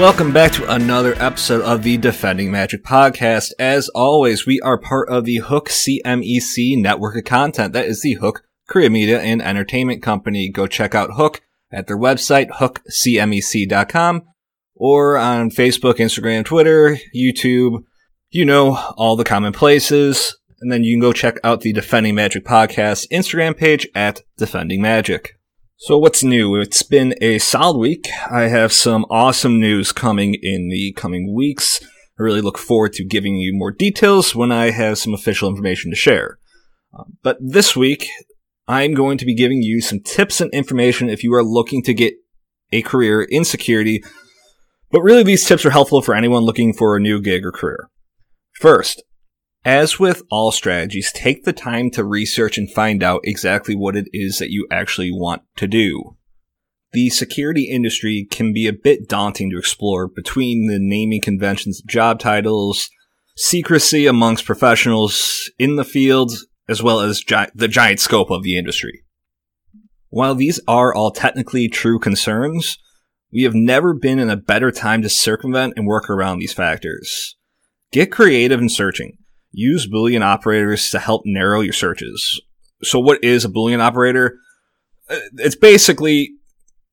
[0.00, 3.52] welcome back to another episode of the Defending Magic podcast.
[3.58, 7.74] As always, we are part of the Hook CMEC network of content.
[7.74, 10.48] That is the Hook Korea Media and Entertainment Company.
[10.48, 14.22] Go check out Hook at their website, hookcmec.com,
[14.74, 17.84] or on Facebook, Instagram, Twitter, YouTube,
[18.30, 20.34] you know, all the common places.
[20.62, 24.80] And then you can go check out the Defending Magic podcast Instagram page at Defending
[24.80, 25.38] Magic.
[25.82, 26.56] So what's new?
[26.56, 28.06] It's been a solid week.
[28.30, 31.80] I have some awesome news coming in the coming weeks.
[31.82, 35.90] I really look forward to giving you more details when I have some official information
[35.90, 36.38] to share.
[36.92, 38.06] Uh, but this week,
[38.68, 41.94] I'm going to be giving you some tips and information if you are looking to
[41.94, 42.12] get
[42.70, 44.04] a career in security.
[44.90, 47.88] But really, these tips are helpful for anyone looking for a new gig or career.
[48.52, 49.02] First,
[49.64, 54.08] as with all strategies, take the time to research and find out exactly what it
[54.12, 56.16] is that you actually want to do.
[56.92, 62.18] The security industry can be a bit daunting to explore between the naming conventions job
[62.18, 62.90] titles,
[63.36, 66.32] secrecy amongst professionals in the field,
[66.68, 69.04] as well as gi- the giant scope of the industry.
[70.08, 72.78] While these are all technically true concerns,
[73.32, 77.36] we have never been in a better time to circumvent and work around these factors.
[77.92, 79.18] Get creative in searching.
[79.52, 82.40] Use Boolean operators to help narrow your searches.
[82.82, 84.38] So what is a Boolean operator?
[85.08, 86.30] Uh, it's basically,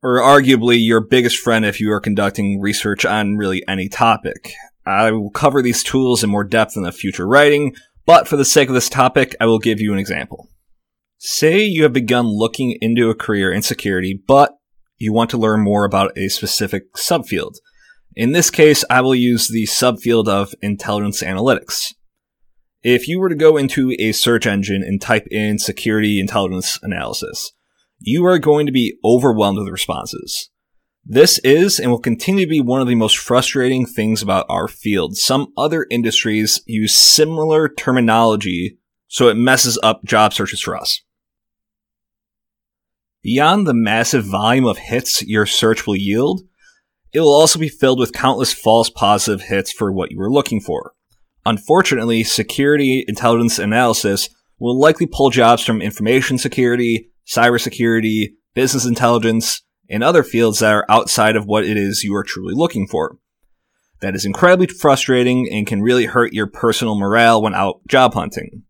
[0.01, 4.51] or arguably, your biggest friend if you are conducting research on really any topic.
[4.85, 8.45] I will cover these tools in more depth in the future writing, but for the
[8.45, 10.49] sake of this topic, I will give you an example.
[11.19, 14.53] Say you have begun looking into a career in security, but
[14.97, 17.55] you want to learn more about a specific subfield.
[18.15, 21.93] In this case, I will use the subfield of intelligence analytics.
[22.89, 27.51] If you were to go into a search engine and type in security intelligence analysis,
[27.99, 30.49] you are going to be overwhelmed with responses.
[31.05, 34.69] This is and will continue to be one of the most frustrating things about our
[34.69, 35.17] field.
[35.17, 38.77] Some other industries use similar terminology,
[39.09, 41.01] so it messes up job searches for us.
[43.21, 46.43] Beyond the massive volume of hits your search will yield,
[47.11, 50.61] it will also be filled with countless false positive hits for what you were looking
[50.61, 50.93] for.
[51.47, 54.27] Unfortunately, security intelligence analysis
[54.59, 60.85] will likely pull jobs from information security, cybersecurity, business intelligence, and other fields that are
[60.89, 63.17] outside of what it is you are truly looking for.
[64.01, 68.63] That is incredibly frustrating and can really hurt your personal morale when out job hunting.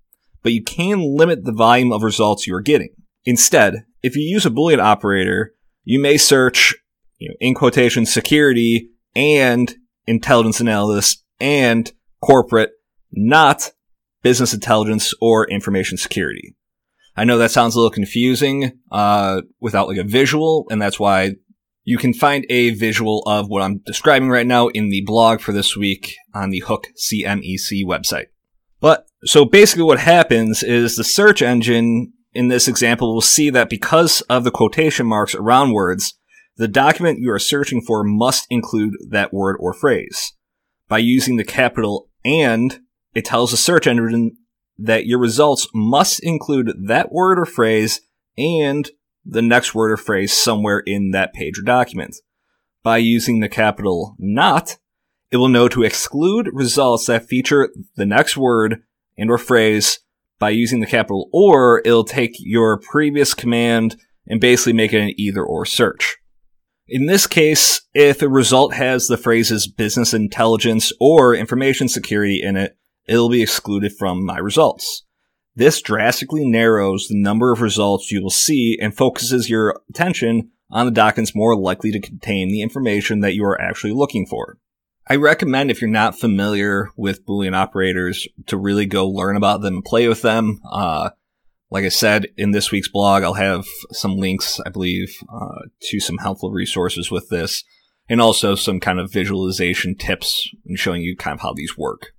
[0.43, 2.93] But you can limit the volume of results you are getting.
[3.25, 6.75] Instead, if you use a Boolean operator, you may search,
[7.17, 9.73] you know, in quotation, security and
[10.05, 11.91] intelligence analysis and
[12.21, 12.71] corporate,
[13.11, 13.71] not
[14.23, 16.55] business intelligence or information security.
[17.15, 21.35] I know that sounds a little confusing uh, without like a visual, and that's why
[21.83, 25.51] you can find a visual of what I'm describing right now in the blog for
[25.51, 28.25] this week on the Hook CMEC website.
[28.79, 33.69] But so basically, what happens is the search engine in this example will see that
[33.69, 36.13] because of the quotation marks around words,
[36.57, 40.33] the document you are searching for must include that word or phrase.
[40.87, 42.79] By using the capital and,
[43.13, 44.37] it tells the search engine
[44.77, 48.01] that your results must include that word or phrase
[48.37, 48.89] and
[49.25, 52.15] the next word or phrase somewhere in that page or document.
[52.83, 54.77] By using the capital not,
[55.31, 58.83] it will know to exclude results that feature the next word
[59.17, 59.99] and or phrase
[60.39, 65.13] by using the capital or it'll take your previous command and basically make it an
[65.17, 66.16] either or search.
[66.89, 72.55] In this case, if a result has the phrases business intelligence or information security in
[72.55, 72.77] it,
[73.07, 75.03] it'll be excluded from my results.
[75.53, 80.85] This drastically narrows the number of results you will see and focuses your attention on
[80.85, 84.57] the documents more likely to contain the information that you are actually looking for.
[85.09, 89.75] I recommend if you're not familiar with Boolean operators to really go learn about them
[89.75, 90.59] and play with them.
[90.69, 91.09] Uh,
[91.69, 95.99] like I said in this week's blog, I'll have some links, I believe, uh, to
[95.99, 97.63] some helpful resources with this,
[98.09, 102.13] and also some kind of visualization tips and showing you kind of how these work.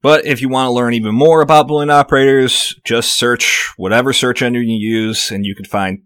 [0.00, 4.42] But if you want to learn even more about Boolean operators, just search whatever search
[4.42, 6.00] engine you use, and you could find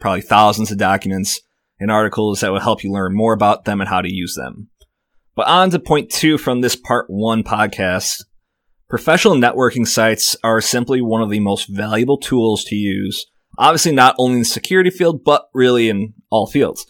[0.00, 1.40] probably thousands of documents
[1.80, 4.68] and articles that will help you learn more about them and how to use them.
[5.34, 8.24] But on to point two from this part one podcast
[8.88, 13.26] Professional networking sites are simply one of the most valuable tools to use,
[13.58, 16.86] obviously not only in the security field, but really in all fields.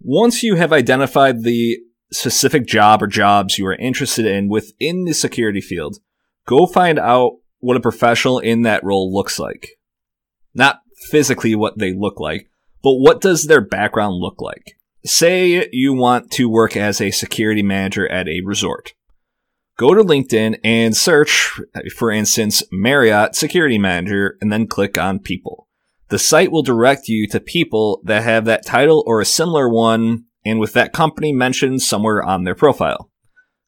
[0.00, 1.78] Once you have identified the
[2.12, 5.98] specific job or jobs you are interested in within the security field,
[6.46, 9.70] go find out what a professional in that role looks like.
[10.54, 12.48] Not physically what they look like,
[12.82, 14.76] but what does their background look like?
[15.04, 18.94] say you want to work as a security manager at a resort.
[19.76, 21.60] Go to LinkedIn and search,
[21.96, 25.66] for instance, Marriott Security Manager, and then click on People.
[26.10, 30.26] The site will direct you to people that have that title or a similar one,
[30.44, 33.10] and with that company mentioned somewhere on their profile.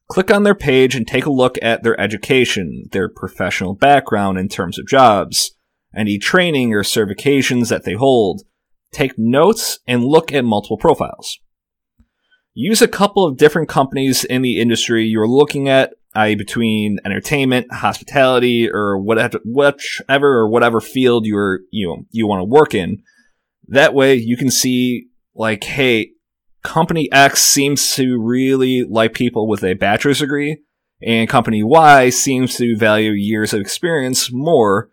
[0.07, 4.47] Click on their page and take a look at their education, their professional background in
[4.47, 5.51] terms of jobs,
[5.93, 8.43] any training or certifications that they hold.
[8.93, 11.37] Take notes and look at multiple profiles.
[12.59, 17.71] Use a couple of different companies in the industry you're looking at, i.e., between entertainment,
[17.71, 23.03] hospitality, or whatever, whichever or whatever field you're you know, you want to work in.
[23.67, 26.13] That way, you can see like, hey,
[26.63, 30.63] company X seems to really like people with a bachelor's degree,
[30.99, 34.89] and company Y seems to value years of experience more.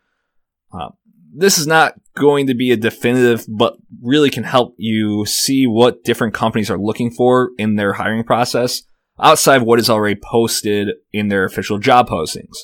[0.70, 0.90] Uh,
[1.34, 6.04] this is not going to be a definitive, but really can help you see what
[6.04, 8.82] different companies are looking for in their hiring process
[9.20, 12.56] outside of what is already posted in their official job postings.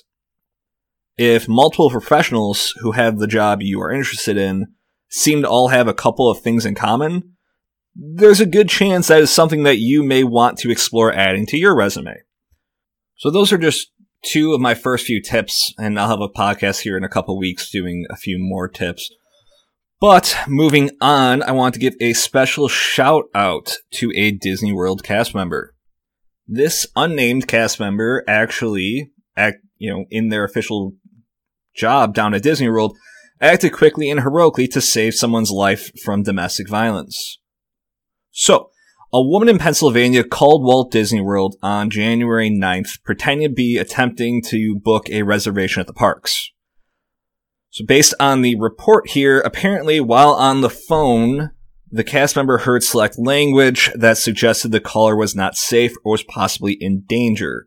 [1.16, 4.68] If multiple professionals who have the job you are interested in
[5.08, 7.36] seem to all have a couple of things in common,
[7.94, 11.58] there's a good chance that is something that you may want to explore adding to
[11.58, 12.14] your resume.
[13.16, 13.92] So those are just
[14.24, 17.36] two of my first few tips, and I'll have a podcast here in a couple
[17.38, 19.10] weeks doing a few more tips.
[20.00, 25.02] But moving on, I want to give a special shout out to a Disney World
[25.04, 25.74] cast member.
[26.48, 30.94] This unnamed cast member actually act, you know, in their official
[31.76, 32.96] job down at Disney World,
[33.42, 37.38] acted quickly and heroically to save someone's life from domestic violence.
[38.30, 38.70] So,
[39.12, 44.40] a woman in Pennsylvania called Walt Disney World on January 9th, pretending to be attempting
[44.46, 46.52] to book a reservation at the parks.
[47.70, 51.50] So based on the report here, apparently while on the phone,
[51.90, 56.22] the cast member heard select language that suggested the caller was not safe or was
[56.22, 57.66] possibly in danger.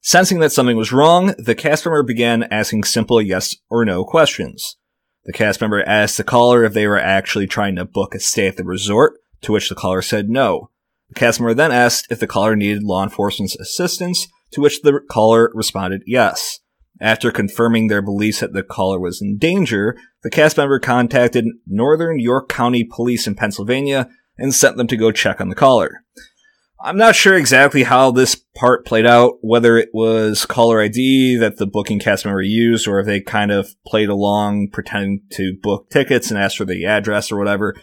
[0.00, 4.76] Sensing that something was wrong, the cast member began asking simple yes or no questions.
[5.24, 8.46] The cast member asked the caller if they were actually trying to book a stay
[8.46, 10.70] at the resort, to which the caller said no.
[11.08, 15.00] The cast member then asked if the caller needed law enforcement's assistance, to which the
[15.08, 16.60] caller responded yes.
[17.00, 22.18] After confirming their beliefs that the caller was in danger, the cast member contacted Northern
[22.18, 24.08] York County Police in Pennsylvania
[24.38, 26.02] and sent them to go check on the caller.
[26.80, 31.56] I'm not sure exactly how this part played out, whether it was caller ID that
[31.56, 35.88] the booking cast member used, or if they kind of played along pretending to book
[35.90, 37.74] tickets and asked for the address or whatever.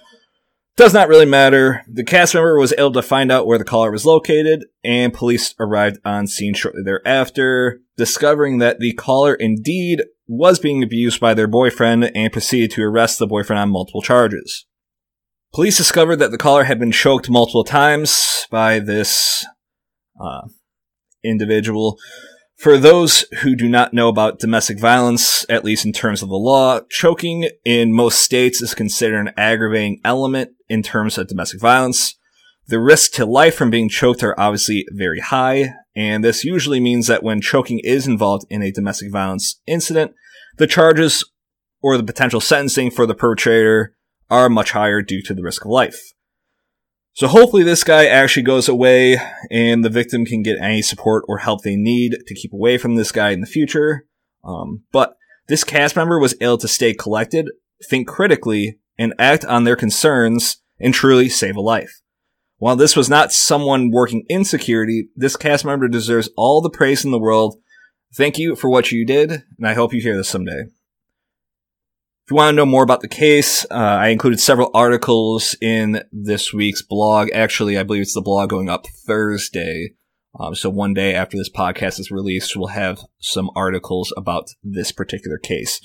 [0.76, 1.84] Does not really matter.
[1.88, 5.54] The cast member was able to find out where the caller was located, and police
[5.60, 11.48] arrived on scene shortly thereafter, discovering that the caller indeed was being abused by their
[11.48, 14.66] boyfriend and proceeded to arrest the boyfriend on multiple charges.
[15.54, 19.46] Police discovered that the caller had been choked multiple times by this
[20.20, 20.48] uh,
[21.24, 22.00] individual
[22.64, 26.36] for those who do not know about domestic violence, at least in terms of the
[26.36, 32.16] law, choking in most states is considered an aggravating element in terms of domestic violence.
[32.66, 37.08] The risk to life from being choked are obviously very high, and this usually means
[37.08, 40.14] that when choking is involved in a domestic violence incident,
[40.58, 41.24] the charges
[41.82, 43.96] or the potential sentencing for the perpetrator
[44.32, 46.02] are much higher due to the risk of life.
[47.16, 49.20] So hopefully this guy actually goes away
[49.52, 52.96] and the victim can get any support or help they need to keep away from
[52.96, 54.08] this guy in the future.
[54.44, 55.16] Um, but
[55.48, 57.50] this cast member was able to stay collected,
[57.88, 62.02] think critically, and act on their concerns and truly save a life.
[62.58, 67.04] While this was not someone working in security, this cast member deserves all the praise
[67.04, 67.58] in the world.
[68.16, 70.66] Thank you for what you did, and I hope you hear this someday.
[72.26, 76.04] If you want to know more about the case, uh, I included several articles in
[76.14, 77.30] this week's blog.
[77.34, 79.96] Actually, I believe it's the blog going up Thursday.
[80.40, 84.94] Um, so one day after this podcast is released, we'll have some articles about this
[84.94, 85.82] particular case.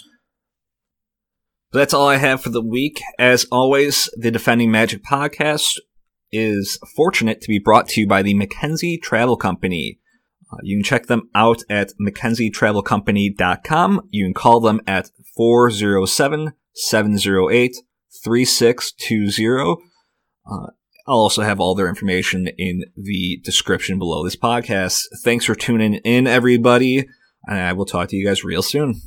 [1.71, 3.03] But that's all I have for the week.
[3.19, 5.79] As always, the Defending Magic podcast
[6.33, 9.99] is fortunate to be brought to you by the McKenzie Travel Company.
[10.51, 14.09] Uh, you can check them out at mckenzietravelcompany.com.
[14.11, 17.77] You can call them at 407 708
[18.25, 19.77] 3620.
[20.51, 20.69] Uh,
[21.07, 25.03] I'll also have all their information in the description below this podcast.
[25.23, 27.07] Thanks for tuning in, everybody,
[27.47, 29.01] and I will talk to you guys real soon.